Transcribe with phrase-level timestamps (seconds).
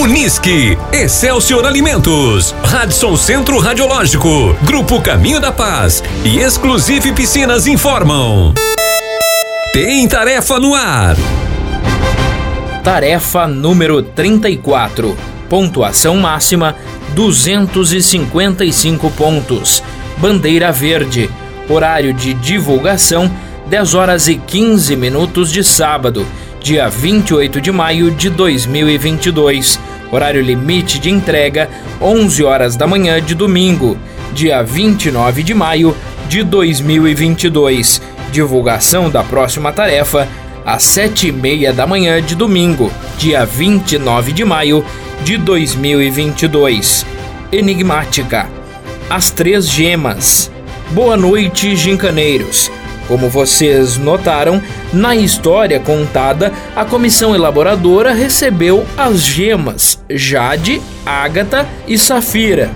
[0.00, 8.54] Unisque, Excelsior Alimentos, Radisson Centro Radiológico, Grupo Caminho da Paz e Exclusive Piscinas informam.
[9.74, 11.16] Tem tarefa no ar.
[12.82, 15.14] Tarefa número 34.
[15.50, 16.76] Pontuação máxima
[17.10, 19.82] 255 pontos.
[20.16, 21.28] Bandeira verde.
[21.68, 23.30] Horário de divulgação
[23.66, 26.26] 10 horas e 15 minutos de sábado
[26.60, 29.80] dia 28 de maio de 2022.
[30.12, 33.96] Horário limite de entrega 11 horas da manhã de domingo,
[34.32, 35.96] dia 29 de maio
[36.28, 38.02] de 2022.
[38.30, 40.28] Divulgação da próxima tarefa
[40.64, 44.84] às 7 e meia da manhã de domingo, dia 29 de maio
[45.24, 47.06] de 2022.
[47.50, 48.48] Enigmática.
[49.08, 50.50] As três gemas.
[50.90, 52.70] Boa noite, gincaneiros.
[53.10, 61.98] Como vocês notaram, na história contada, a comissão elaboradora recebeu as gemas Jade, Ágata e
[61.98, 62.70] Safira.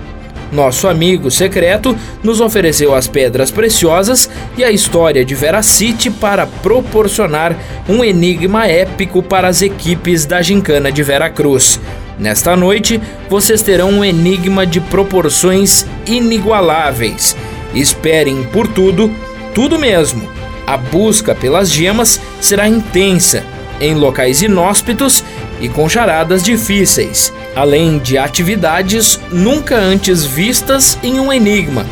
[0.51, 7.55] Nosso amigo secreto nos ofereceu as pedras preciosas e a história de Veracity para proporcionar
[7.87, 11.79] um enigma épico para as equipes da Gincana de Veracruz.
[12.19, 17.37] Nesta noite, vocês terão um enigma de proporções inigualáveis.
[17.73, 19.09] Esperem por tudo
[19.55, 20.29] tudo mesmo.
[20.67, 23.43] A busca pelas gemas será intensa,
[23.79, 25.23] em locais inóspitos
[25.61, 31.85] e com charadas difíceis, além de atividades nunca antes vistas em um enigma.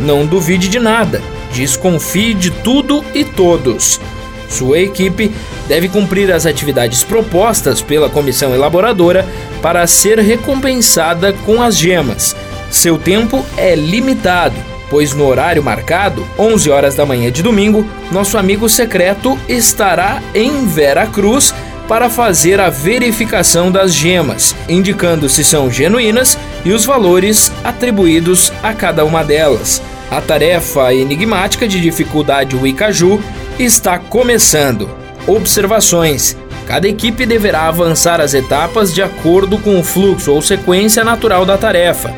[0.00, 1.20] Não duvide de nada,
[1.52, 4.00] desconfie de tudo e todos.
[4.48, 5.30] Sua equipe
[5.68, 9.28] deve cumprir as atividades propostas pela comissão elaboradora
[9.60, 12.34] para ser recompensada com as gemas.
[12.70, 18.36] Seu tempo é limitado pois no horário marcado, 11 horas da manhã de domingo, nosso
[18.36, 21.54] amigo secreto estará em Vera Cruz
[21.88, 28.74] para fazer a verificação das gemas, indicando se são genuínas e os valores atribuídos a
[28.74, 29.80] cada uma delas.
[30.10, 33.22] A tarefa enigmática de dificuldade Wicaju
[33.58, 34.90] está começando.
[35.26, 36.36] Observações:
[36.66, 41.58] Cada equipe deverá avançar as etapas de acordo com o fluxo ou sequência natural da
[41.58, 42.14] tarefa.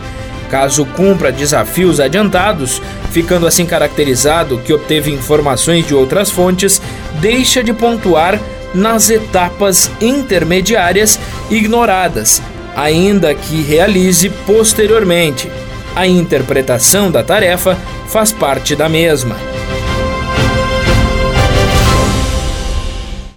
[0.52, 6.82] Caso cumpra desafios adiantados, ficando assim caracterizado que obteve informações de outras fontes,
[7.22, 8.38] deixa de pontuar
[8.74, 11.18] nas etapas intermediárias
[11.50, 12.42] ignoradas,
[12.76, 15.50] ainda que realize posteriormente.
[15.96, 17.74] A interpretação da tarefa
[18.08, 19.36] faz parte da mesma.